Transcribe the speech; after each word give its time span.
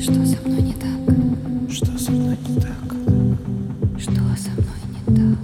Что 0.00 0.24
со 0.24 0.40
мной 0.46 0.62
не 0.62 0.74
так? 0.74 0.92
Что 1.68 1.98
со 1.98 2.12
мной 2.12 2.38
не 2.46 2.60
так? 2.60 2.70
Что 3.98 4.12
со 4.36 4.50
мной 4.52 4.78
не 4.94 5.02
так? 5.16 5.38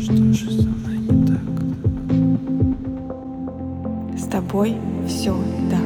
Что 0.00 0.32
же 0.32 0.50
со 0.50 0.68
мной 0.68 0.96
не 0.96 1.26
так? 1.26 1.44
С 4.18 4.24
тобой 4.24 4.78
все 5.06 5.36
так. 5.70 5.84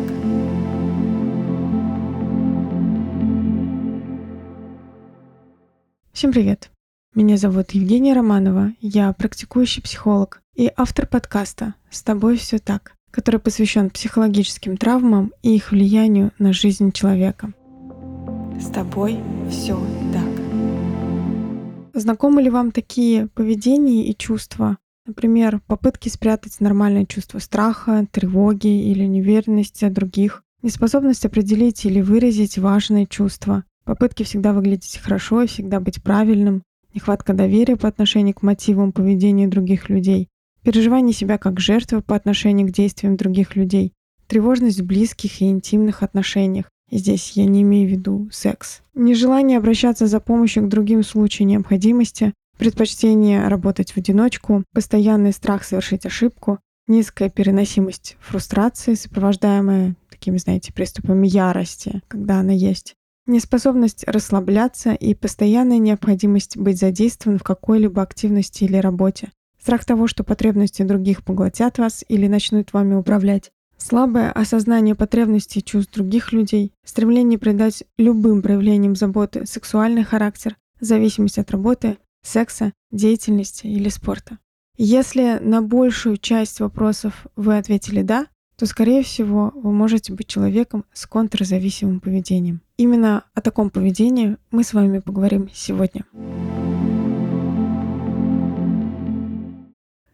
Всем 6.12 6.30
привет! 6.30 6.70
Меня 7.16 7.36
зовут 7.36 7.72
Евгения 7.72 8.12
Романова, 8.12 8.74
я 8.80 9.12
практикующий 9.12 9.82
психолог 9.82 10.40
и 10.54 10.70
автор 10.76 11.08
подкаста 11.08 11.74
«С 11.90 12.04
тобой 12.04 12.36
все 12.36 12.60
так», 12.60 12.94
который 13.10 13.40
посвящен 13.40 13.90
психологическим 13.90 14.76
травмам 14.76 15.32
и 15.42 15.56
их 15.56 15.72
влиянию 15.72 16.30
на 16.38 16.52
жизнь 16.52 16.92
человека. 16.92 17.52
С 18.60 18.66
тобой 18.66 19.18
все 19.50 19.78
так. 20.12 20.44
Знакомы 21.92 22.42
ли 22.42 22.50
вам 22.50 22.72
такие 22.72 23.28
поведения 23.28 24.06
и 24.06 24.16
чувства? 24.16 24.78
Например, 25.06 25.60
попытки 25.66 26.08
спрятать 26.08 26.60
нормальное 26.60 27.04
чувство 27.04 27.38
страха, 27.38 28.06
тревоги 28.10 28.90
или 28.90 29.04
неуверенности 29.04 29.84
от 29.84 29.92
других, 29.92 30.42
неспособность 30.62 31.26
определить 31.26 31.84
или 31.84 32.00
выразить 32.00 32.58
важные 32.58 33.06
чувства, 33.06 33.64
попытки 33.84 34.22
всегда 34.22 34.52
выглядеть 34.52 34.96
хорошо 34.96 35.42
и 35.42 35.46
всегда 35.46 35.78
быть 35.78 36.02
правильным, 36.02 36.62
нехватка 36.94 37.34
доверия 37.34 37.76
по 37.76 37.88
отношению 37.88 38.34
к 38.34 38.42
мотивам 38.42 38.92
поведения 38.92 39.46
других 39.46 39.88
людей, 39.90 40.28
переживание 40.62 41.12
себя 41.12 41.38
как 41.38 41.60
жертвы 41.60 42.00
по 42.00 42.16
отношению 42.16 42.68
к 42.68 42.72
действиям 42.72 43.16
других 43.16 43.56
людей, 43.56 43.92
тревожность 44.26 44.80
в 44.80 44.86
близких 44.86 45.42
и 45.42 45.50
интимных 45.50 46.02
отношениях. 46.02 46.70
Здесь 46.94 47.32
я 47.32 47.44
не 47.44 47.62
имею 47.62 47.88
в 47.88 47.90
виду 47.90 48.28
секс. 48.30 48.80
Нежелание 48.94 49.58
обращаться 49.58 50.06
за 50.06 50.20
помощью 50.20 50.62
к 50.62 50.68
другим 50.68 51.02
в 51.02 51.06
случае 51.06 51.46
необходимости, 51.46 52.32
предпочтение 52.56 53.48
работать 53.48 53.90
в 53.90 53.96
одиночку, 53.96 54.62
постоянный 54.72 55.32
страх 55.32 55.64
совершить 55.64 56.06
ошибку, 56.06 56.60
низкая 56.86 57.30
переносимость 57.30 58.16
фрустрации, 58.20 58.94
сопровождаемая 58.94 59.96
такими, 60.08 60.36
знаете, 60.36 60.72
приступами 60.72 61.26
ярости, 61.26 62.00
когда 62.06 62.38
она 62.38 62.52
есть, 62.52 62.94
неспособность 63.26 64.04
расслабляться 64.06 64.92
и 64.92 65.14
постоянная 65.14 65.78
необходимость 65.78 66.56
быть 66.56 66.78
задействован 66.78 67.40
в 67.40 67.42
какой-либо 67.42 68.02
активности 68.02 68.62
или 68.62 68.76
работе, 68.76 69.32
страх 69.60 69.84
того, 69.84 70.06
что 70.06 70.22
потребности 70.22 70.82
других 70.82 71.24
поглотят 71.24 71.78
вас 71.78 72.04
или 72.06 72.28
начнут 72.28 72.72
вами 72.72 72.94
управлять, 72.94 73.50
слабое 73.76 74.30
осознание 74.32 74.94
потребностей 74.94 75.60
и 75.60 75.64
чувств 75.64 75.92
других 75.92 76.32
людей, 76.32 76.72
стремление 76.84 77.38
придать 77.38 77.84
любым 77.98 78.42
проявлениям 78.42 78.96
заботы 78.96 79.46
сексуальный 79.46 80.04
характер, 80.04 80.56
зависимость 80.80 81.38
от 81.38 81.50
работы, 81.50 81.98
секса, 82.22 82.72
деятельности 82.90 83.66
или 83.66 83.88
спорта. 83.88 84.38
Если 84.76 85.38
на 85.40 85.62
большую 85.62 86.16
часть 86.16 86.60
вопросов 86.60 87.26
вы 87.36 87.56
ответили 87.56 88.02
«да», 88.02 88.26
то, 88.56 88.66
скорее 88.66 89.02
всего, 89.02 89.52
вы 89.54 89.72
можете 89.72 90.12
быть 90.12 90.28
человеком 90.28 90.84
с 90.92 91.06
контрзависимым 91.06 92.00
поведением. 92.00 92.60
Именно 92.76 93.24
о 93.34 93.40
таком 93.40 93.70
поведении 93.70 94.36
мы 94.50 94.62
с 94.62 94.72
вами 94.72 95.00
поговорим 95.00 95.50
сегодня. 95.52 96.04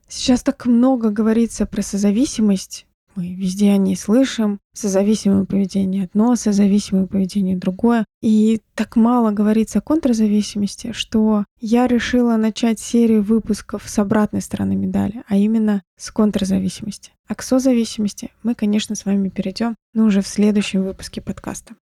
Сейчас 0.08 0.42
так 0.42 0.66
много 0.66 1.10
говорится 1.10 1.66
про 1.66 1.82
созависимость. 1.82 2.86
Мы 3.16 3.34
везде 3.34 3.72
о 3.72 3.76
ней 3.76 3.96
слышим. 3.96 4.60
Созависимое 4.72 5.44
поведение 5.44 6.04
одно, 6.04 6.36
созависимое 6.36 7.06
поведение 7.06 7.56
другое. 7.56 8.04
И 8.22 8.60
так 8.74 8.96
мало 8.96 9.32
говорится 9.32 9.78
о 9.78 9.82
контрзависимости, 9.82 10.92
что 10.92 11.44
я 11.60 11.86
решила 11.86 12.36
начать 12.36 12.78
серию 12.78 13.22
выпусков 13.22 13.88
с 13.88 13.98
обратной 13.98 14.40
стороны 14.40 14.76
медали, 14.76 15.22
а 15.26 15.36
именно 15.36 15.82
с 15.98 16.10
контрзависимости. 16.10 17.12
А 17.26 17.34
к 17.34 17.42
созависимости 17.42 18.30
мы, 18.42 18.54
конечно, 18.54 18.94
с 18.94 19.04
вами 19.04 19.28
перейдем, 19.28 19.74
но 19.92 20.04
уже 20.04 20.22
в 20.22 20.28
следующем 20.28 20.84
выпуске 20.84 21.20
подкаста. 21.20 21.74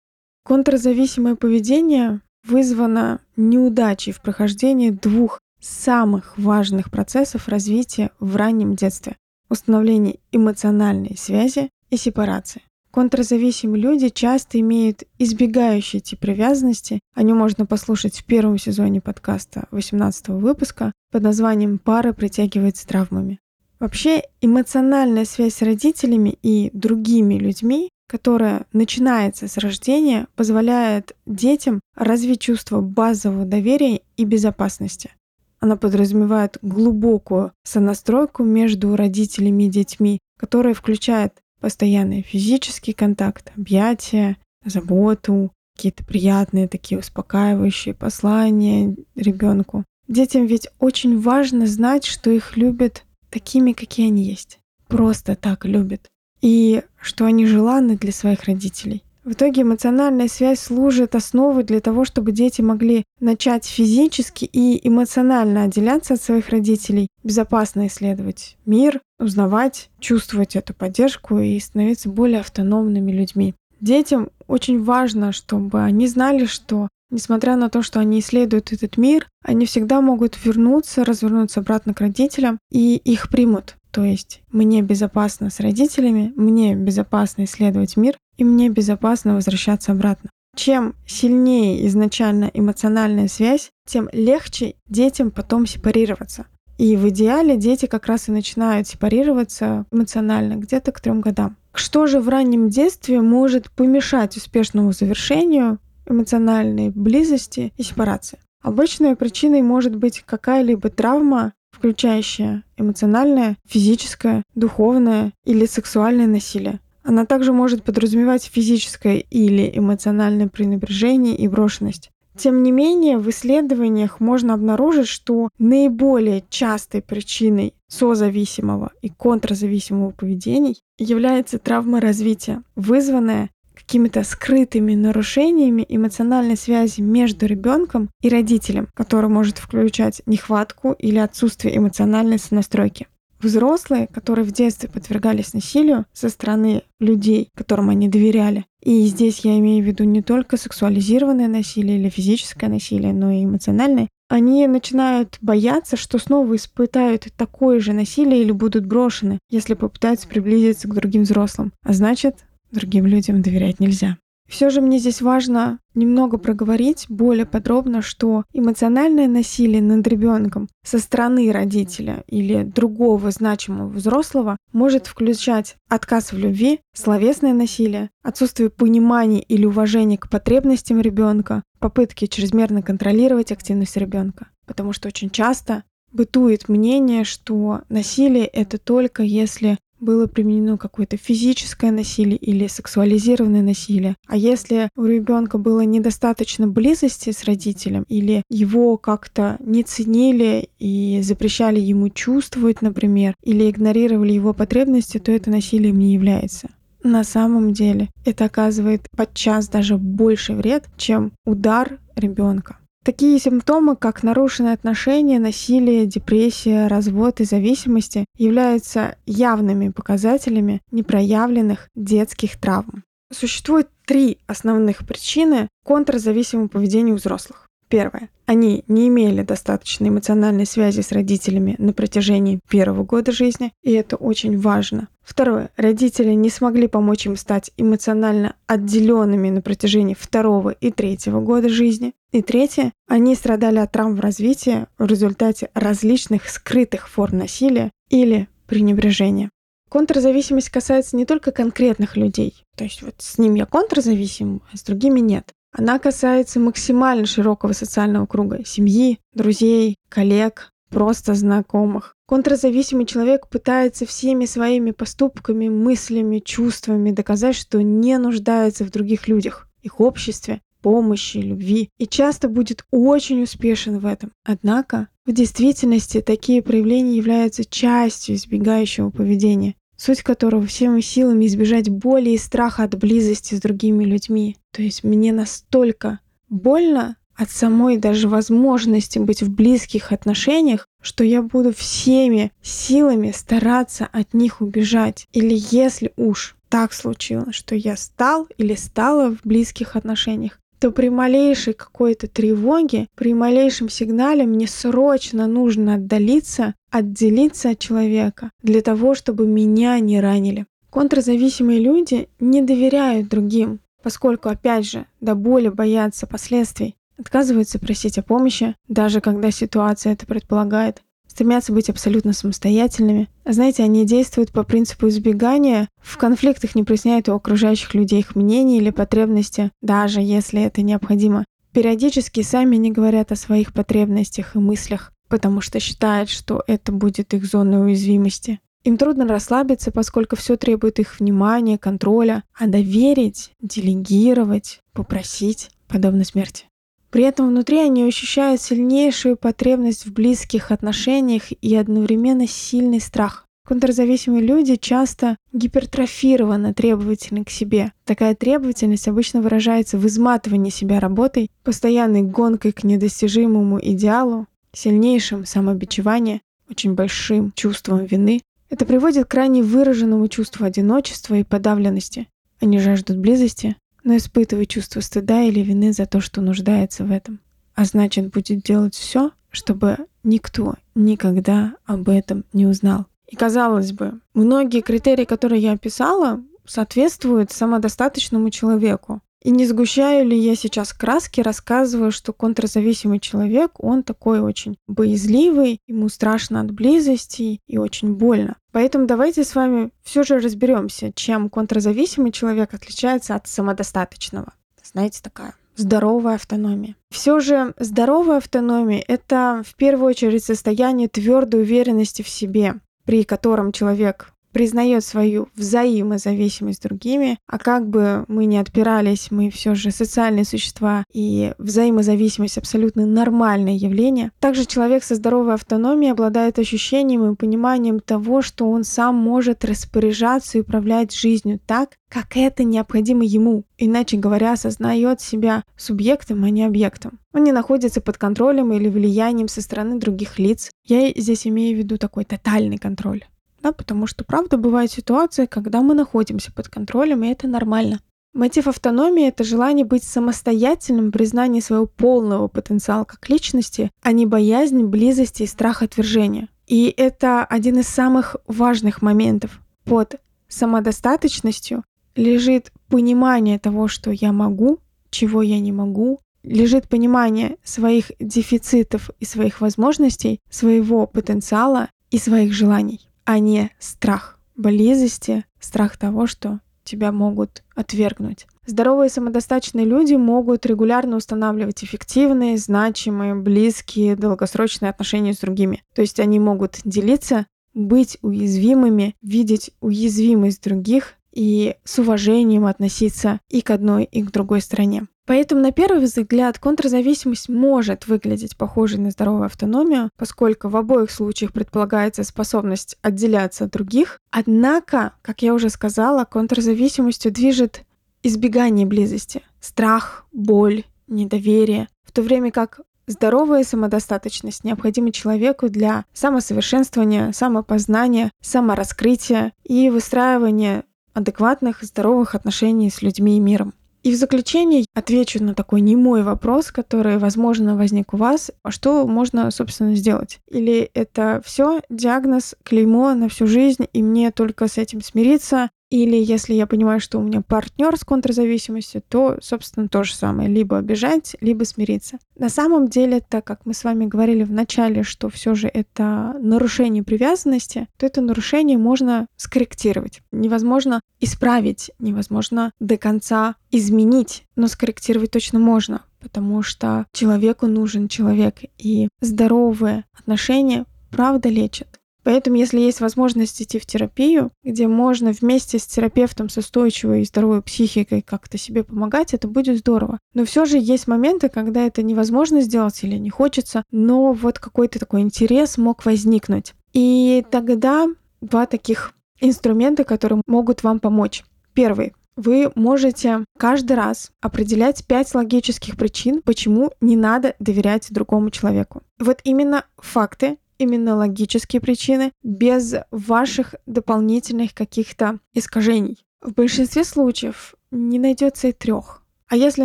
Контрзависимое 0.45 1.35
поведение 1.37 2.21
вызвано 2.47 3.21
неудачей 3.37 4.13
в 4.13 4.23
прохождении 4.23 4.91
двух 4.91 5.41
самых 5.61 6.39
важных 6.39 6.91
процессов 6.91 7.49
развития 7.49 8.11
в 8.19 8.37
раннем 8.37 8.75
детстве– 8.75 9.17
установление 9.49 10.19
эмоциональной 10.33 11.17
связи 11.17 11.71
и 11.91 11.97
сепарации. 11.97 12.63
Контрзависимые 12.91 13.83
люди 13.83 14.09
часто 14.09 14.59
имеют 14.61 15.05
избегающий 15.19 16.01
тип 16.01 16.21
привязанности. 16.21 17.01
О 17.15 17.23
нем 17.23 17.37
можно 17.37 17.67
послушать 17.67 18.19
в 18.19 18.25
первом 18.25 18.59
сезоне 18.59 19.01
подкаста 19.01 19.69
18 19.71 20.29
выпуска 20.29 20.93
под 21.13 21.23
названием 21.23 21.79
«Пара 21.79 22.13
притягивается 22.13 22.87
травмами». 22.87 23.39
Вообще 23.79 24.23
эмоциональная 24.41 25.25
связь 25.25 25.55
с 25.55 25.63
родителями 25.63 26.39
и 26.43 26.71
другими 26.73 27.35
людьми, 27.35 27.91
которая 28.09 28.67
начинается 28.73 29.47
с 29.47 29.59
рождения, 29.59 30.27
позволяет 30.35 31.15
детям 31.27 31.81
развить 31.95 32.41
чувство 32.41 32.81
базового 32.81 33.45
доверия 33.45 34.01
и 34.17 34.25
безопасности. 34.25 35.13
Она 35.61 35.77
подразумевает 35.77 36.59
глубокую 36.63 37.53
сонастройку 37.65 38.45
между 38.45 38.95
родителями 38.95 39.65
и 39.65 39.71
детьми, 39.71 40.19
которая 40.39 40.75
включает 40.75 41.35
постоянный 41.61 42.23
физический 42.23 42.93
контакт, 42.93 43.53
объятия, 43.57 44.37
заботу, 44.65 45.53
какие-то 45.77 46.05
приятные 46.05 46.69
такие 46.69 46.99
успокаивающие 46.99 47.95
послания 47.95 48.97
ребенку. 49.15 49.85
Детям 50.07 50.47
ведь 50.47 50.69
очень 50.79 51.21
важно 51.21 51.67
знать, 51.67 52.05
что 52.05 52.31
их 52.31 52.57
любят 52.57 53.05
такими, 53.31 53.73
какие 53.73 54.09
они 54.09 54.25
есть. 54.25 54.59
Просто 54.87 55.37
так 55.37 55.65
любят. 55.65 56.09
И 56.41 56.83
что 57.01 57.27
они 57.27 57.47
желанны 57.47 57.97
для 57.97 58.13
своих 58.13 58.45
родителей. 58.45 59.03
В 59.29 59.33
итоге 59.33 59.61
эмоциональная 59.61 60.27
связь 60.27 60.59
служит 60.59 61.15
основой 61.15 61.63
для 61.63 61.81
того, 61.81 62.07
чтобы 62.07 62.33
дети 62.33 62.63
могли 62.63 63.05
начать 63.21 63.67
физически 63.67 64.47
и 64.47 64.89
эмоционально 64.89 65.65
отделяться 65.65 66.15
от 66.15 66.23
своих 66.23 66.49
родителей, 66.49 67.09
безопасно 67.23 67.89
исследовать 67.89 68.57
мир, 68.65 69.03
узнавать, 69.21 69.91
чувствовать 70.01 70.57
эту 70.57 70.73
поддержку 70.73 71.41
и 71.41 71.61
становиться 71.61 72.09
более 72.09 72.41
автономными 72.41 73.13
людьми. 73.13 73.55
Детям 73.83 74.31
очень 74.47 74.83
важно, 74.83 75.33
чтобы 75.33 75.83
они 75.83 76.07
знали, 76.07 76.47
что 76.47 76.89
Несмотря 77.11 77.57
на 77.57 77.71
то, 77.71 77.81
что 77.81 78.01
они 78.01 78.21
исследуют 78.21 78.71
этот 78.71 78.99
мир, 78.99 79.27
они 79.43 79.65
всегда 79.65 80.03
могут 80.03 80.45
вернуться, 80.45 81.07
развернуться 81.07 81.61
обратно 81.61 81.95
к 81.95 82.03
родителям, 82.03 82.59
и 82.71 82.97
их 82.97 83.31
примут. 83.31 83.77
То 83.91 84.05
есть 84.05 84.43
мне 84.53 84.83
безопасно 84.83 85.49
с 85.49 85.59
родителями, 85.61 86.35
мне 86.37 86.75
безопасно 86.75 87.45
исследовать 87.45 87.97
мир, 87.97 88.19
и 88.39 88.45
мне 88.45 88.71
безопасно 88.71 89.35
возвращаться 89.35 89.93
обратно. 89.93 90.31
Чем 90.57 90.95
сильнее 91.07 91.87
изначально 91.87 92.51
эмоциональная 92.55 93.29
связь, 93.29 93.71
тем 93.87 94.09
легче 94.13 94.75
детям 94.89 95.31
потом 95.31 95.67
сепарироваться. 95.67 96.47
И 96.79 96.97
в 96.97 97.09
идеале 97.11 97.57
дети 97.57 97.87
как 97.87 98.07
раз 98.07 98.29
и 98.29 98.33
начинают 98.33 98.87
сепарироваться 98.87 99.85
эмоционально 99.93 100.55
где-то 100.55 100.93
к 100.93 101.01
трем 101.01 101.21
годам. 101.21 101.57
Что 101.75 102.07
же 102.07 102.21
в 102.21 102.29
раннем 102.29 102.71
детстве 102.71 103.21
может 103.21 103.71
помешать 103.71 104.37
успешному 104.37 104.93
завершению 104.93 105.79
эмоциональной 106.07 106.91
близости 106.91 107.73
и 107.77 107.83
сепарации? 107.83 108.39
Обычной 108.63 109.17
причиной 109.17 109.63
может 109.63 109.95
быть 109.95 110.23
какая-либо 110.25 110.89
травма, 110.89 111.53
включающая 111.71 112.65
эмоциональное, 112.77 113.57
физическое, 113.67 114.43
духовное 114.55 115.33
или 115.45 115.67
сексуальное 115.67 116.27
насилие. 116.27 116.81
Она 117.09 117.25
также 117.25 117.55
может 117.55 117.85
подразумевать 117.85 118.45
физическое 118.45 119.17
или 119.17 119.73
эмоциональное 119.75 120.47
пренебрежение 120.47 121.35
и 121.35 121.49
брошенность. 121.49 122.11
Тем 122.37 122.63
не 122.63 122.71
менее, 122.71 123.17
в 123.17 123.31
исследованиях 123.31 124.21
можно 124.21 124.53
обнаружить, 124.53 125.09
что 125.09 125.49
наиболее 125.59 126.45
частой 126.51 127.01
причиной 127.01 127.73
созависимого 127.87 128.93
и 129.01 129.09
контрзависимого 129.09 130.11
поведений 130.11 130.83
является 130.99 131.59
травма 131.59 132.03
развития, 132.03 132.63
вызванная 132.77 133.49
какими-то 133.75 134.23
скрытыми 134.23 134.95
нарушениями 134.95 135.87
эмоциональной 135.89 136.59
связи 136.59 137.01
между 137.01 137.47
ребенком 137.47 138.11
и 138.21 138.29
родителем, 138.29 138.89
который 138.93 139.31
может 139.31 139.57
включать 139.57 140.21
нехватку 140.27 140.93
или 140.93 141.17
отсутствие 141.17 141.79
эмоциональной 141.79 142.39
сонастройки. 142.39 143.07
Взрослые, 143.41 144.09
которые 144.09 144.45
в 144.45 144.53
детстве 144.53 144.89
подвергались 144.89 145.55
насилию 145.55 146.07
со 146.13 146.29
стороны 146.29 146.83
людей, 146.99 147.51
которым 147.55 147.91
они 147.91 148.09
доверяли, 148.09 148.65
и 148.83 149.07
здесь 149.07 149.41
я 149.41 149.59
имею 149.59 149.85
в 149.85 149.87
виду 149.87 150.05
не 150.05 150.23
только 150.23 150.57
сексуализированное 150.57 151.49
насилие 151.49 151.99
или 151.99 152.09
физическое 152.09 152.69
насилие, 152.69 153.13
но 153.13 153.31
и 153.31 153.45
эмоциональное, 153.45 154.09
они 154.29 154.67
начинают 154.67 155.39
бояться, 155.41 155.97
что 155.97 156.19
снова 156.19 156.55
испытают 156.57 157.29
такое 157.37 157.81
же 157.81 157.93
насилие 157.93 158.43
или 158.43 158.53
будут 158.53 158.87
брошены, 158.87 159.39
если 159.51 159.75
попытаются 159.75 160.29
приблизиться 160.29 160.87
к 160.89 160.95
другим 160.95 161.23
взрослым. 161.23 161.73
А 161.83 161.93
значит, 161.93 162.45
другим 162.71 163.07
людям 163.07 163.41
доверять 163.41 163.81
нельзя. 163.81 164.19
Все 164.49 164.71
же 164.71 164.81
мне 164.81 164.99
здесь 164.99 165.21
важно 165.21 165.79
немного 165.95 166.39
проговорить 166.39 167.05
более 167.11 167.45
подробно, 167.45 168.01
что 168.01 168.45
эмоциональное 168.55 169.29
насилие 169.29 169.83
над 169.83 170.07
ребенком 170.07 170.69
со 170.83 170.99
стороны 170.99 171.53
родителя 171.53 172.25
или 172.27 172.63
другого 172.63 173.31
значимого 173.31 173.89
взрослого 173.89 174.57
может 174.73 175.07
включать 175.07 175.77
отказ 175.89 176.33
в 176.33 176.39
любви, 176.39 176.81
словесное 176.95 177.53
насилие, 177.53 178.09
отсутствие 178.23 178.71
понимания 178.71 179.43
или 179.43 179.67
уважения 179.67 180.17
к 180.17 180.31
потребностям 180.31 181.01
ребенка, 181.01 181.63
попытки 181.79 182.27
чрезмерно 182.27 182.83
контролировать 182.83 183.53
активность 183.53 183.99
ребенка. 183.99 184.49
Потому 184.67 184.95
что 184.95 185.09
очень 185.09 185.29
часто 185.31 185.85
бытует 186.13 186.69
мнение, 186.69 187.25
что 187.25 187.83
насилие 187.91 188.47
это 188.47 188.79
только 188.79 189.23
если 189.23 189.79
было 190.01 190.27
применено 190.27 190.79
какое-то 190.79 191.17
физическое 191.17 191.91
насилие 191.91 192.37
или 192.37 192.67
сексуализированное 192.67 193.63
насилие. 193.63 194.17
А 194.27 194.37
если 194.37 194.89
у 194.97 195.05
ребенка 195.05 195.59
было 195.59 195.81
недостаточно 195.81 196.69
близости 196.69 197.31
с 197.31 197.45
родителем 197.45 198.05
или 198.09 198.43
его 198.49 198.97
как-то 198.97 199.57
не 199.61 199.83
ценили 199.83 200.69
и 200.79 201.21
запрещали 201.23 201.81
ему 201.81 202.09
чувствовать, 202.09 202.83
например, 202.83 203.35
или 203.43 203.71
игнорировали 203.71 204.33
его 204.33 204.53
потребности, 204.53 205.19
то 205.19 205.33
это 205.33 205.51
насилием 205.51 205.99
не 205.99 206.15
является. 206.15 206.71
На 207.03 207.25
самом 207.25 207.73
деле 207.73 208.11
это 208.25 208.47
оказывает 208.47 209.09
подчас 209.17 209.69
даже 209.69 209.97
больше 209.97 210.55
вред, 210.55 210.87
чем 210.97 211.33
удар 211.45 211.99
ребенка. 212.17 212.79
Такие 213.09 213.39
симптомы, 213.39 213.97
как 213.97 214.23
нарушенные 214.23 214.75
отношения, 214.75 215.39
насилие, 215.39 216.05
депрессия, 216.05 216.89
развод 216.89 217.41
и 217.41 217.45
зависимости, 217.45 218.27
являются 218.37 219.17
явными 219.25 219.89
показателями 219.89 220.83
непроявленных 220.91 221.89
детских 221.95 222.61
травм. 222.61 223.05
Существует 223.33 223.89
три 224.05 224.37
основных 224.47 225.07
причины 225.07 225.69
контрзависимого 225.87 226.69
поведения 226.69 227.15
у 227.15 227.17
взрослых. 227.17 227.68
Первое. 227.89 228.29
Они 228.47 228.85
не 228.87 229.09
имели 229.09 229.43
достаточной 229.43 230.09
эмоциональной 230.09 230.67
связи 230.67 231.01
с 231.01 231.13
родителями 231.13 231.75
на 231.79 231.93
протяжении 231.93 232.61
первого 232.69 233.05
года 233.05 233.33
жизни, 233.33 233.73
и 233.83 233.93
это 233.93 234.17
очень 234.17 234.59
важно. 234.59 235.09
Второе. 235.23 235.71
Родители 235.77 236.33
не 236.33 236.49
смогли 236.49 236.87
помочь 236.87 237.27
им 237.27 237.37
стать 237.37 237.71
эмоционально 237.77 238.57
отделенными 238.67 239.51
на 239.51 239.61
протяжении 239.61 240.17
второго 240.19 240.71
и 240.71 240.91
третьего 240.91 241.41
года 241.41 241.69
жизни. 241.69 242.15
И 242.33 242.43
третье. 242.43 242.93
Они 243.07 243.35
страдали 243.35 243.79
от 243.79 243.93
травм 243.93 244.17
в 244.17 244.21
развитии 244.21 244.87
в 244.99 245.07
результате 245.07 245.71
различных 245.75 246.49
скрытых 246.49 247.09
форм 247.09 247.39
насилия 247.39 247.91
или 248.09 248.49
пренебрежения. 248.67 249.51
Контрзависимость 249.89 250.69
касается 250.69 251.17
не 251.17 251.25
только 251.25 251.51
конкретных 251.51 252.17
людей. 252.17 252.65
То 252.77 252.85
есть 252.85 253.03
вот 253.03 253.15
с 253.19 253.39
ним 253.39 253.55
я 253.55 253.65
контрзависим, 253.65 254.63
а 254.71 254.77
с 254.77 254.83
другими 254.83 255.21
нет. 255.21 255.53
Она 255.73 255.99
касается 255.99 256.61
максимально 256.61 257.27
широкого 257.27 257.73
социального 257.73 258.27
круга– 258.27 258.63
семьи, 258.65 259.19
друзей, 259.35 259.97
коллег, 260.09 260.71
просто 260.91 261.35
знакомых. 261.35 262.17
Контрзависимый 262.27 263.07
человек 263.07 263.49
пытается 263.49 264.07
всеми 264.07 264.45
своими 264.45 264.91
поступками, 264.91 265.69
мыслями, 265.69 266.41
чувствами 266.41 267.11
доказать, 267.11 267.57
что 267.57 267.83
не 267.83 268.19
нуждается 268.19 268.85
в 268.85 268.91
других 268.91 269.29
людях, 269.29 269.69
их 269.83 270.01
обществе, 270.01 270.61
помощи, 270.83 271.39
любви, 271.39 271.91
и 271.99 272.07
часто 272.07 272.49
будет 272.49 272.85
очень 272.91 273.43
успешен 273.43 273.99
в 273.99 274.07
этом. 274.07 274.33
Однако, 274.45 275.09
в 275.27 275.33
действительности 275.33 276.21
такие 276.21 276.63
проявления 276.63 277.17
являются 277.17 277.65
частью 277.65 278.37
избегающего 278.37 279.11
поведения 279.11 279.75
суть 279.99 280.23
которого 280.23 280.65
всеми 280.65 281.01
силами 281.03 281.47
избежать 281.47 281.91
боли 281.91 282.31
и 282.31 282.39
страха 282.39 282.85
от 282.85 282.97
близости 282.97 283.55
с 283.55 283.61
другими 283.61 284.05
людьми. 284.05 284.57
То 284.71 284.81
есть 284.81 285.05
мне 285.05 285.33
настолько 285.33 286.21
больно 286.49 287.17
от 287.35 287.51
самой 287.51 287.99
даже 287.99 288.29
возможности 288.29 289.19
быть 289.19 289.43
в 289.43 289.51
близких 289.51 290.13
отношениях, 290.13 290.89
что 291.03 291.23
я 291.25 291.43
буду 291.43 291.73
всеми 291.73 292.53
силами 292.63 293.33
стараться 293.33 294.09
от 294.11 294.35
них 294.35 294.61
убежать. 294.61 295.29
Или 295.33 295.57
если 295.71 296.13
уж 296.17 296.57
так 296.69 296.93
случилось, 296.93 297.55
что 297.55 297.75
я 297.75 297.97
стал 297.97 298.49
или 298.57 298.75
стала 298.75 299.31
в 299.31 299.41
близких 299.45 299.97
отношениях, 299.97 300.59
то 300.79 300.91
при 300.91 301.09
малейшей 301.09 301.75
какой-то 301.75 302.29
тревоге, 302.29 303.09
при 303.15 303.35
малейшем 303.35 303.89
сигнале 303.89 304.45
мне 304.45 304.67
срочно 304.67 305.47
нужно 305.47 305.95
отдалиться, 305.95 306.75
отделиться 306.91 307.71
от 307.71 307.79
человека 307.79 308.51
для 308.63 308.81
того, 308.83 309.15
чтобы 309.15 309.47
меня 309.47 309.99
не 309.99 310.21
ранили. 310.21 310.67
Контрзависимые 310.91 311.81
люди 311.81 312.29
не 312.41 312.63
доверяют 312.63 313.29
другим, 313.29 313.81
поскольку, 314.03 314.49
опять 314.49 314.87
же, 314.87 315.07
до 315.21 315.35
боли 315.35 315.69
боятся 315.69 316.27
последствий, 316.27 316.97
отказываются 317.19 317.79
просить 317.79 318.19
о 318.19 318.23
помощи, 318.23 318.75
даже 318.89 319.21
когда 319.21 319.51
ситуация 319.51 320.13
это 320.13 320.27
предполагает, 320.27 321.03
стремятся 321.39 321.73
быть 321.73 321.89
абсолютно 321.89 322.33
самостоятельными. 322.33 323.29
А 323.45 323.53
знаете, 323.53 323.85
они 323.85 324.05
действуют 324.05 324.51
по 324.51 324.65
принципу 324.65 325.07
избегания. 325.07 325.89
В 326.03 326.17
конфликтах 326.17 326.75
не 326.75 326.83
проясняют 326.83 327.29
у 327.29 327.35
окружающих 327.35 327.95
людей 327.95 328.19
их 328.19 328.35
мнения 328.35 328.79
или 328.79 328.91
потребности, 328.91 329.71
даже 329.81 330.21
если 330.21 330.61
это 330.61 330.83
необходимо. 330.83 331.45
Периодически 331.73 332.43
сами 332.43 332.75
не 332.75 332.91
говорят 332.91 333.31
о 333.31 333.37
своих 333.37 333.73
потребностях 333.73 334.57
и 334.57 334.59
мыслях, 334.59 335.13
потому 335.29 335.61
что 335.61 335.79
считают, 335.79 336.29
что 336.29 336.65
это 336.67 336.91
будет 336.91 337.33
их 337.33 337.45
зоной 337.45 337.85
уязвимости. 337.85 338.59
Им 338.83 338.97
трудно 338.97 339.25
расслабиться, 339.29 339.93
поскольку 339.93 340.35
все 340.35 340.57
требует 340.57 340.99
их 340.99 341.21
внимания, 341.21 341.79
контроля, 341.79 342.43
а 342.59 342.67
доверить, 342.67 343.53
делегировать, 343.63 344.81
попросить 344.93 345.71
подобно 345.87 346.25
смерти. 346.25 346.65
При 347.11 347.25
этом 347.25 347.49
внутри 347.49 347.79
они 347.79 348.05
ощущают 348.05 348.61
сильнейшую 348.61 349.37
потребность 349.37 350.07
в 350.07 350.13
близких 350.13 350.71
отношениях 350.71 351.45
и 351.51 351.75
одновременно 351.75 352.47
сильный 352.47 353.01
страх. 353.01 353.47
Контрзависимые 353.67 354.43
люди 354.43 354.77
часто 354.77 355.37
гипертрофированно 355.53 356.73
требовательны 356.73 357.45
к 357.45 357.51
себе. 357.51 357.93
Такая 358.05 358.35
требовательность 358.35 359.09
обычно 359.09 359.43
выражается 359.43 359.99
в 359.99 360.07
изматывании 360.07 360.71
себя 360.71 361.01
работой, 361.01 361.51
постоянной 361.65 362.23
гонкой 362.23 362.73
к 362.73 362.83
недостижимому 362.83 363.79
идеалу, 363.83 364.47
сильнейшим 364.73 365.45
самобичеванием, 365.45 366.41
очень 366.71 366.95
большим 366.95 367.53
чувством 367.53 368.05
вины. 368.05 368.41
Это 368.71 368.87
приводит 368.87 369.27
к 369.27 369.31
крайне 369.31 369.63
выраженному 369.63 370.29
чувству 370.29 370.65
одиночества 370.65 371.35
и 371.35 371.45
подавленности. 371.45 372.27
Они 372.61 372.79
жаждут 372.79 373.19
близости, 373.19 373.77
но 374.09 374.17
испытывает 374.17 374.71
чувство 374.71 375.01
стыда 375.01 375.43
или 375.43 375.61
вины 375.61 375.93
за 375.93 376.07
то, 376.07 376.23
что 376.23 376.41
нуждается 376.41 377.05
в 377.05 377.13
этом. 377.13 377.41
А 377.75 377.85
значит, 377.85 378.33
будет 378.33 378.63
делать 378.63 378.95
все, 378.95 379.33
чтобы 379.51 379.99
никто 380.25 380.77
никогда 380.95 381.75
об 381.85 382.09
этом 382.09 382.47
не 382.55 382.65
узнал. 382.65 383.05
И 383.27 383.37
казалось 383.37 383.93
бы, 383.93 384.19
многие 384.33 384.81
критерии, 384.81 385.27
которые 385.27 385.61
я 385.61 385.73
описала, 385.73 386.43
соответствуют 386.65 387.53
самодостаточному 387.53 388.49
человеку. 388.49 389.21
И 389.45 389.51
не 389.51 389.67
сгущаю 389.67 390.27
ли 390.27 390.39
я 390.39 390.57
сейчас 390.57 390.95
краски, 390.95 391.43
рассказываю, 391.43 392.11
что 392.11 392.33
контрзависимый 392.33 393.21
человек, 393.21 393.73
он 393.77 394.03
такой 394.03 394.41
очень 394.41 394.79
боязливый, 394.87 395.81
ему 395.87 396.09
страшно 396.09 396.63
от 396.63 396.71
близости 396.71 397.61
и 397.67 397.77
очень 397.77 398.15
больно. 398.15 398.57
Поэтому 398.79 399.07
давайте 399.09 399.43
с 399.43 399.57
вами 399.57 399.91
все 400.05 400.23
же 400.23 400.39
разберемся, 400.39 401.13
чем 401.13 401.51
контрзависимый 401.51 402.31
человек 402.31 402.75
отличается 402.75 403.35
от 403.35 403.49
самодостаточного. 403.49 404.53
Знаете, 404.85 405.19
такая 405.21 405.57
здоровая 405.75 406.37
автономия. 406.37 406.95
Все 407.11 407.41
же 407.41 407.75
здоровая 407.81 408.37
автономия— 408.37 409.05
это 409.09 409.65
в 409.67 409.75
первую 409.75 410.11
очередь 410.11 410.45
состояние 410.45 411.09
твердой 411.09 411.63
уверенности 411.63 412.23
в 412.23 412.29
себе, 412.29 412.77
при 413.05 413.25
котором 413.25 413.73
человек 413.73 414.33
признает 414.53 415.05
свою 415.05 415.49
взаимозависимость 415.57 416.79
с 416.79 416.83
другими, 416.83 417.39
а 417.47 417.59
как 417.59 417.89
бы 417.89 418.25
мы 418.29 418.47
ни 418.47 418.57
отпирались, 418.57 419.31
мы 419.31 419.51
все 419.51 419.75
же 419.75 419.91
социальные 419.91 420.45
существа, 420.45 421.05
и 421.13 421.53
взаимозависимость 421.59 422.59
абсолютно 422.59 423.07
нормальное 423.07 423.75
явление. 423.75 424.33
Также 424.41 424.65
человек 424.67 425.05
со 425.05 425.15
здоровой 425.15 425.55
автономией 425.55 426.13
обладает 426.13 426.59
ощущением 426.59 427.33
и 427.33 427.37
пониманием 427.37 428.01
того, 428.01 428.43
что 428.43 428.71
он 428.71 428.85
сам 428.85 429.17
может 429.17 429.65
распоряжаться 429.65 430.59
и 430.59 430.61
управлять 430.61 431.15
жизнью 431.15 431.61
так, 431.67 431.97
как 432.09 432.37
это 432.37 432.65
необходимо 432.65 433.25
ему. 433.25 433.65
Иначе 433.77 434.17
говоря, 434.17 434.53
осознает 434.53 435.21
себя 435.21 435.65
субъектом, 435.77 436.45
а 436.45 436.51
не 436.51 436.65
объектом. 436.65 437.19
Он 437.33 437.45
не 437.45 437.53
находится 437.53 438.01
под 438.01 438.19
контролем 438.19 438.73
или 438.73 438.89
влиянием 438.89 439.49
со 439.49 439.61
стороны 439.61 439.99
других 439.99 440.39
лиц. 440.39 440.71
Я 440.85 441.11
здесь 441.11 441.47
имею 441.47 441.77
в 441.77 441.79
виду 441.79 441.99
такой 441.99 442.25
тотальный 442.25 442.79
контроль 442.79 443.25
да, 443.69 443.73
потому 443.73 444.07
что, 444.07 444.25
правда, 444.25 444.57
бывают 444.57 444.91
ситуации, 444.91 445.47
когда 445.47 445.83
мы 445.83 445.95
находимся 445.95 446.53
под 446.53 446.69
контролем, 446.69 447.23
и 447.23 447.29
это 447.29 447.47
нормально. 447.47 448.01
Мотив 448.35 448.67
автономии— 448.67 449.29
это 449.29 449.45
желание 449.45 449.85
быть 449.85 450.05
самостоятельным, 450.05 451.13
признание 451.13 451.63
своего 451.63 451.87
полного 451.87 452.49
потенциала 452.49 453.05
как 453.05 453.29
личности, 453.29 453.91
а 454.03 454.13
не 454.13 454.27
боязнь 454.27 454.83
близости 454.85 455.43
и 455.43 455.47
страх 455.47 455.83
отвержения. 455.83 456.49
И 456.67 456.93
это 456.97 457.45
один 457.45 457.79
из 457.79 457.89
самых 457.89 458.37
важных 458.47 459.03
моментов. 459.03 459.61
Под 459.85 460.17
самодостаточностью 460.49 461.85
лежит 462.15 462.73
понимание 462.89 463.59
того, 463.59 463.89
что 463.89 464.11
я 464.11 464.33
могу, 464.33 464.79
чего 465.11 465.43
я 465.43 465.59
не 465.59 465.73
могу, 465.73 466.21
лежит 466.43 466.89
понимание 466.89 467.57
своих 467.65 468.13
дефицитов 468.21 469.11
и 469.21 469.25
своих 469.25 469.61
возможностей, 469.61 470.41
своего 470.51 471.07
потенциала 471.07 471.89
и 472.11 472.19
своих 472.19 472.53
желаний, 472.53 473.08
а 473.29 473.41
не 473.41 473.71
страх 473.79 474.41
близости, 474.57 475.45
страх 475.61 475.99
того, 475.99 476.27
что 476.27 476.61
тебя 476.83 477.13
могут 477.13 477.63
отвергнуть. 477.75 478.47
Здоровые 478.65 479.11
самодостаточные 479.11 479.85
люди 479.85 480.15
могут 480.15 480.65
регулярно 480.65 481.19
устанавливать 481.19 481.85
эффективные, 481.85 482.57
значимые, 482.57 483.35
близкие, 483.35 484.17
долгосрочные 484.17 484.89
отношения 484.89 485.35
с 485.35 485.41
другими. 485.41 485.83
То 485.95 486.01
есть 486.01 486.21
они 486.21 486.41
могут 486.41 486.79
делиться, 486.85 487.45
быть 487.75 488.17
уязвимыми, 488.23 489.15
видеть 489.21 489.73
уязвимость 489.83 490.65
других 490.65 491.13
и 491.31 491.75
с 491.85 491.99
уважением 491.99 492.65
относиться 492.65 493.41
и 493.51 493.61
к 493.61 493.69
одной, 493.69 494.05
и 494.05 494.23
к 494.23 494.31
другой 494.31 494.63
стороне. 494.63 495.07
Поэтому 495.29 495.61
на 495.61 495.73
первый 495.73 496.05
взгляд 496.05 496.59
контрзависимость 496.59 497.51
может 497.51 498.07
выглядеть 498.07 498.57
похожей 498.57 498.99
на 498.99 499.11
здоровую 499.11 499.45
автономию, 499.45 500.09
поскольку 500.17 500.71
в 500.71 500.77
обоих 500.77 501.11
случаях 501.11 501.53
предполагается 501.53 502.25
способность 502.25 502.97
отделяться 503.03 503.65
от 503.65 503.71
других. 503.73 504.21
Однако, 504.31 505.13
как 505.21 505.43
я 505.43 505.53
уже 505.53 505.69
сказала, 505.69 506.25
контрзависимостью 506.25 507.31
движет 507.31 507.85
избегание 508.23 508.87
близости, 508.87 509.43
страх, 509.61 510.27
боль, 510.33 510.85
недоверие, 511.09 511.89
в 512.05 512.13
то 512.13 512.23
время 512.23 512.51
как 512.51 512.81
Здоровая 513.07 513.65
самодостаточность 513.65 514.65
необходима 514.65 515.13
человеку 515.13 515.71
для 515.71 516.05
самосовершенствования, 516.13 517.33
самопознания, 517.33 518.31
самораскрытия 518.43 519.55
и 519.65 519.89
выстраивания 519.89 520.85
адекватных, 521.15 521.83
здоровых 521.83 522.35
отношений 522.35 522.91
с 522.91 523.01
людьми 523.01 523.39
и 523.39 523.41
миром. 523.41 523.73
И 524.03 524.13
в 524.13 524.17
заключение 524.17 524.85
отвечу 524.95 525.43
на 525.43 525.55
такой 525.55 525.81
немой 525.81 526.23
вопрос, 526.23 526.71
который, 526.71 527.19
возможно, 527.19 527.77
возник 527.77 528.15
у 528.15 528.17
вас. 528.17 528.51
А 528.63 528.71
что 528.71 529.07
можно, 529.07 529.51
собственно, 529.51 529.95
сделать? 529.95 530.41
Или 530.49 530.91
это 530.95 531.43
все 531.45 531.81
диагноз, 531.91 532.55
клеймо 532.63 533.15
на 533.15 533.29
всю 533.29 533.47
жизнь, 533.47 533.87
и 533.93 534.03
мне 534.03 534.31
только 534.31 534.69
с 534.69 534.79
этим 534.79 535.03
смириться, 535.03 535.71
или 535.91 536.17
если 536.17 536.55
я 536.55 536.67
понимаю, 536.67 537.01
что 537.01 537.19
у 537.19 537.23
меня 537.23 537.41
партнер 537.41 537.97
с 537.97 538.05
контрзависимостью, 538.05 539.03
то, 539.09 539.39
собственно, 539.41 539.89
то 539.89 540.05
же 540.05 540.15
самое. 540.15 540.49
Либо 540.49 540.81
бежать, 540.81 541.37
либо 541.41 541.65
смириться. 541.65 542.19
На 542.37 542.49
самом 542.49 542.89
деле, 542.89 543.21
так 543.21 543.45
как 543.45 543.65
мы 543.65 543.75
с 543.75 543.85
вами 543.85 544.07
говорили 544.07 544.45
в 544.45 544.53
начале, 544.53 545.03
что 545.03 545.29
все 545.29 545.55
же 545.55 545.69
это 545.69 546.37
нарушение 546.41 547.03
привязанности, 547.03 547.89
то 547.97 548.07
это 548.07 548.21
нарушение 548.21 548.77
можно 548.77 549.27
скорректировать. 549.37 550.21
Невозможно 550.31 551.01
исправить, 551.21 551.91
невозможно 551.99 552.73
до 552.81 552.97
конца 552.97 553.57
изменить, 553.71 554.45
но 554.57 554.67
скорректировать 554.67 555.31
точно 555.31 555.59
можно, 555.59 556.03
потому 556.21 556.63
что 556.63 557.07
человеку 557.13 557.67
нужен 557.67 558.09
человек, 558.09 558.61
и 558.77 559.09
здоровые 559.21 560.05
отношения 560.13 560.85
правда 561.11 561.49
лечат. 561.49 561.99
Поэтому, 562.25 562.57
если 562.57 562.81
есть 562.81 563.01
возможность 563.01 563.63
идти 563.63 563.79
в 563.79 563.87
терапию, 563.87 564.51
где 564.63 564.87
можно 564.87 565.33
вместе 565.33 565.79
с 565.79 565.87
терапевтом 565.87 566.49
с 566.49 566.57
устойчивой 566.57 567.23
и 567.23 567.25
здоровой 567.25 567.63
психикой 567.63 568.23
как-то 568.23 568.59
себе 568.59 568.85
помогать, 568.85 569.35
это 569.35 569.49
будет 569.49 569.79
здорово. 569.79 570.19
Но 570.35 570.45
все 570.45 570.65
же 570.65 570.79
есть 570.79 571.07
моменты, 571.07 571.49
когда 571.49 571.87
это 571.87 572.03
невозможно 572.03 572.61
сделать 572.61 573.03
или 573.05 573.17
не 573.17 573.31
хочется, 573.31 573.85
но 573.91 574.33
вот 574.33 574.59
какой-то 574.59 574.99
такой 574.99 575.23
интерес 575.23 575.79
мог 575.79 576.05
возникнуть. 576.05 576.75
И 576.93 577.45
тогда 577.51 578.07
два 578.41 578.67
таких 578.67 579.13
инструмента, 579.41 580.05
которые 580.05 580.43
могут 580.47 580.83
вам 580.83 581.01
помочь. 581.01 581.45
Первый 581.73 582.13
вы 582.39 582.71
можете 582.77 583.45
каждый 583.59 583.97
раз 583.97 584.31
определять 584.41 585.05
пять 585.05 585.35
логических 585.35 585.97
причин, 585.97 586.41
почему 586.41 586.93
не 587.01 587.17
надо 587.17 587.57
доверять 587.59 588.07
другому 588.11 588.51
человеку. 588.51 589.03
Вот 589.19 589.41
именно 589.43 589.85
факты 589.97 590.59
именно 590.79 591.17
логические 591.17 591.81
причины, 591.81 592.33
без 592.43 592.95
ваших 593.11 593.75
дополнительных 593.87 594.75
каких-то 594.75 595.39
искажений. 595.55 596.25
В 596.41 596.53
большинстве 596.53 597.05
случаев 597.05 597.75
не 597.91 598.19
найдется 598.19 598.69
и 598.69 598.73
трех. 598.73 599.23
А 599.49 599.57
если 599.57 599.85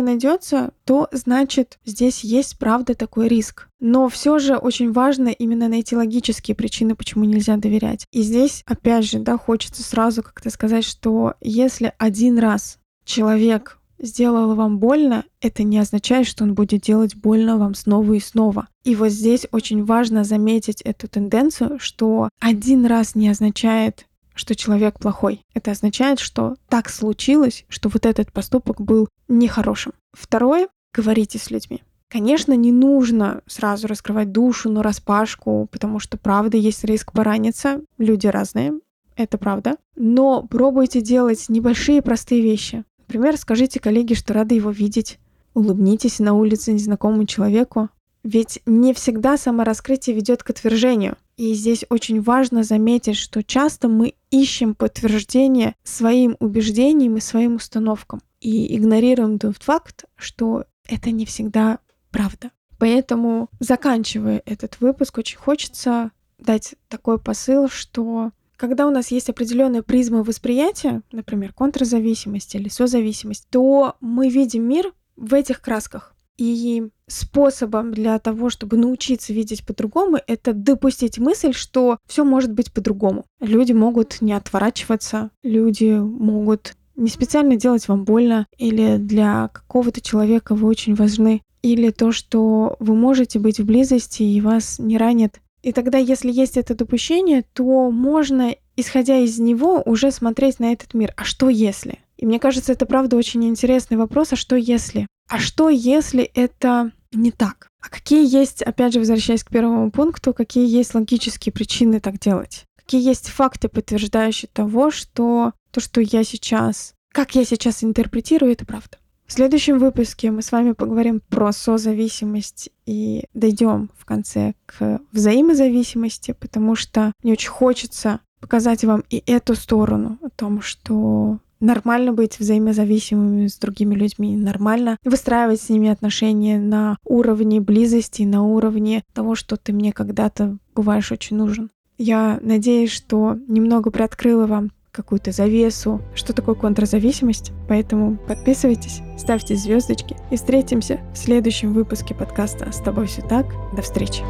найдется, 0.00 0.72
то 0.84 1.08
значит 1.10 1.78
здесь 1.86 2.22
есть 2.22 2.58
правда 2.58 2.94
такой 2.94 3.28
риск. 3.28 3.68
Но 3.80 4.08
все 4.10 4.38
же 4.38 4.56
очень 4.56 4.92
важно 4.92 5.28
именно 5.28 5.68
найти 5.68 5.96
логические 5.96 6.54
причины, 6.54 6.94
почему 6.94 7.24
нельзя 7.24 7.56
доверять. 7.56 8.06
И 8.12 8.22
здесь, 8.22 8.62
опять 8.66 9.06
же, 9.06 9.20
да, 9.20 9.38
хочется 9.38 9.82
сразу 9.82 10.22
как-то 10.22 10.50
сказать, 10.50 10.84
что 10.84 11.34
если 11.40 11.94
один 11.98 12.38
раз 12.38 12.78
человек 13.06 13.78
сделал 14.04 14.54
вам 14.54 14.78
больно, 14.78 15.24
это 15.40 15.62
не 15.62 15.78
означает, 15.78 16.26
что 16.26 16.44
он 16.44 16.54
будет 16.54 16.82
делать 16.82 17.16
больно 17.16 17.58
вам 17.58 17.74
снова 17.74 18.12
и 18.12 18.20
снова. 18.20 18.68
И 18.84 18.94
вот 18.94 19.10
здесь 19.10 19.46
очень 19.50 19.84
важно 19.84 20.24
заметить 20.24 20.82
эту 20.82 21.08
тенденцию, 21.08 21.78
что 21.78 22.28
один 22.40 22.86
раз 22.86 23.14
не 23.14 23.28
означает, 23.28 24.06
что 24.34 24.54
человек 24.54 24.98
плохой. 24.98 25.40
Это 25.54 25.70
означает, 25.70 26.20
что 26.20 26.56
так 26.68 26.88
случилось, 26.88 27.64
что 27.68 27.88
вот 27.88 28.04
этот 28.04 28.32
поступок 28.32 28.80
был 28.80 29.08
нехорошим. 29.28 29.92
Второе, 30.12 30.68
говорите 30.92 31.38
с 31.38 31.50
людьми. 31.50 31.82
Конечно, 32.08 32.52
не 32.52 32.70
нужно 32.70 33.42
сразу 33.46 33.88
раскрывать 33.88 34.30
душу 34.30 34.70
на 34.70 34.82
распашку, 34.82 35.68
потому 35.72 35.98
что, 35.98 36.16
правда, 36.16 36.56
есть 36.56 36.84
риск 36.84 37.12
пораниться. 37.12 37.80
Люди 37.98 38.26
разные, 38.26 38.74
это 39.16 39.38
правда. 39.38 39.76
Но 39.96 40.42
пробуйте 40.42 41.00
делать 41.00 41.48
небольшие 41.48 42.02
простые 42.02 42.42
вещи. 42.42 42.84
Например, 43.06 43.36
скажите 43.36 43.80
коллеге, 43.80 44.14
что 44.14 44.32
рады 44.32 44.54
его 44.54 44.70
видеть. 44.70 45.18
Улыбнитесь 45.52 46.20
на 46.20 46.32
улице 46.34 46.72
незнакомому 46.72 47.26
человеку. 47.26 47.90
Ведь 48.22 48.60
не 48.64 48.94
всегда 48.94 49.36
самораскрытие 49.36 50.16
ведет 50.16 50.42
к 50.42 50.50
отвержению. 50.50 51.16
И 51.36 51.52
здесь 51.52 51.84
очень 51.90 52.22
важно 52.22 52.62
заметить, 52.62 53.16
что 53.16 53.42
часто 53.42 53.88
мы 53.88 54.14
ищем 54.30 54.74
подтверждение 54.74 55.74
своим 55.82 56.36
убеждениям 56.40 57.18
и 57.18 57.20
своим 57.20 57.56
установкам. 57.56 58.22
И 58.40 58.74
игнорируем 58.74 59.38
тот 59.38 59.58
факт, 59.62 60.06
что 60.16 60.64
это 60.88 61.10
не 61.10 61.26
всегда 61.26 61.80
правда. 62.10 62.50
Поэтому, 62.78 63.50
заканчивая 63.60 64.42
этот 64.46 64.80
выпуск, 64.80 65.18
очень 65.18 65.38
хочется 65.38 66.10
дать 66.38 66.74
такой 66.88 67.18
посыл, 67.18 67.68
что 67.68 68.30
когда 68.68 68.86
у 68.86 68.90
нас 68.90 69.10
есть 69.10 69.28
определенная 69.28 69.82
призма 69.82 70.22
восприятия, 70.24 71.02
например, 71.12 71.52
контрзависимость 71.52 72.54
или 72.54 72.68
созависимость, 72.68 73.46
то 73.50 73.96
мы 74.00 74.28
видим 74.28 74.66
мир 74.66 74.92
в 75.16 75.34
этих 75.34 75.60
красках. 75.60 76.14
И 76.36 76.88
способом 77.06 77.92
для 77.92 78.18
того, 78.18 78.50
чтобы 78.50 78.76
научиться 78.76 79.32
видеть 79.32 79.64
по-другому, 79.64 80.18
это 80.26 80.52
допустить 80.52 81.18
мысль, 81.18 81.52
что 81.52 81.98
все 82.08 82.24
может 82.24 82.52
быть 82.52 82.72
по-другому. 82.72 83.24
Люди 83.40 83.72
могут 83.72 84.20
не 84.20 84.32
отворачиваться, 84.32 85.30
люди 85.42 85.92
могут 85.92 86.74
не 86.96 87.08
специально 87.08 87.56
делать 87.56 87.86
вам 87.86 88.04
больно, 88.04 88.46
или 88.56 88.96
для 88.96 89.48
какого-то 89.48 90.00
человека 90.00 90.54
вы 90.54 90.68
очень 90.68 90.94
важны, 90.94 91.42
или 91.62 91.90
то, 91.90 92.12
что 92.12 92.76
вы 92.78 92.94
можете 92.94 93.38
быть 93.38 93.60
в 93.60 93.64
близости 93.64 94.22
и 94.22 94.40
вас 94.40 94.78
не 94.78 94.98
ранит 94.98 95.40
и 95.64 95.72
тогда, 95.72 95.96
если 95.96 96.30
есть 96.30 96.58
это 96.58 96.74
допущение, 96.74 97.42
то 97.54 97.90
можно, 97.90 98.54
исходя 98.76 99.16
из 99.16 99.38
него, 99.38 99.82
уже 99.86 100.10
смотреть 100.10 100.60
на 100.60 100.72
этот 100.72 100.92
мир. 100.92 101.14
А 101.16 101.24
что 101.24 101.48
если? 101.48 102.00
И 102.18 102.26
мне 102.26 102.38
кажется, 102.38 102.72
это 102.72 102.84
правда 102.84 103.16
очень 103.16 103.42
интересный 103.46 103.96
вопрос, 103.96 104.34
а 104.34 104.36
что 104.36 104.56
если? 104.56 105.06
А 105.26 105.38
что 105.38 105.70
если 105.70 106.22
это 106.34 106.92
не 107.12 107.30
так? 107.30 107.68
А 107.80 107.88
какие 107.88 108.26
есть, 108.30 108.60
опять 108.60 108.92
же, 108.92 108.98
возвращаясь 108.98 109.42
к 109.42 109.48
первому 109.48 109.90
пункту, 109.90 110.34
какие 110.34 110.68
есть 110.68 110.94
логические 110.94 111.54
причины 111.54 111.98
так 111.98 112.18
делать? 112.20 112.66
Какие 112.76 113.02
есть 113.02 113.28
факты, 113.28 113.70
подтверждающие 113.70 114.50
того, 114.52 114.90
что 114.90 115.52
то, 115.70 115.80
что 115.80 116.02
я 116.02 116.24
сейчас, 116.24 116.92
как 117.10 117.34
я 117.34 117.44
сейчас 117.46 117.82
интерпретирую, 117.82 118.52
это 118.52 118.66
правда? 118.66 118.98
В 119.26 119.32
следующем 119.32 119.78
выпуске 119.78 120.30
мы 120.30 120.42
с 120.42 120.52
вами 120.52 120.72
поговорим 120.72 121.20
про 121.28 121.50
созависимость 121.52 122.70
и 122.84 123.24
дойдем 123.32 123.90
в 123.96 124.04
конце 124.04 124.54
к 124.66 125.00
взаимозависимости, 125.12 126.36
потому 126.38 126.76
что 126.76 127.12
мне 127.22 127.32
очень 127.32 127.48
хочется 127.48 128.20
показать 128.40 128.84
вам 128.84 129.02
и 129.08 129.22
эту 129.26 129.54
сторону 129.54 130.18
о 130.22 130.28
том, 130.28 130.60
что 130.60 131.38
нормально 131.58 132.12
быть 132.12 132.38
взаимозависимыми 132.38 133.46
с 133.46 133.56
другими 133.56 133.94
людьми, 133.94 134.36
нормально 134.36 134.98
выстраивать 135.04 135.62
с 135.62 135.70
ними 135.70 135.88
отношения 135.88 136.58
на 136.58 136.98
уровне 137.04 137.60
близости, 137.60 138.22
на 138.22 138.44
уровне 138.44 139.02
того, 139.14 139.34
что 139.34 139.56
ты 139.56 139.72
мне 139.72 139.92
когда-то 139.92 140.58
бываешь 140.74 141.10
очень 141.10 141.38
нужен. 141.38 141.70
Я 141.96 142.38
надеюсь, 142.42 142.90
что 142.90 143.38
немного 143.48 143.90
приоткрыла 143.90 144.46
вам 144.46 144.72
какую-то 144.94 145.32
завесу, 145.32 146.00
что 146.14 146.32
такое 146.32 146.54
контрзависимость. 146.54 147.52
Поэтому 147.68 148.16
подписывайтесь, 148.16 149.00
ставьте 149.18 149.56
звездочки 149.56 150.16
и 150.30 150.36
встретимся 150.36 151.00
в 151.12 151.18
следующем 151.18 151.72
выпуске 151.72 152.14
подкаста 152.14 152.70
«С 152.72 152.78
тобой 152.78 153.06
все 153.06 153.22
так». 153.22 153.46
До 153.74 153.82
встречи! 153.82 154.22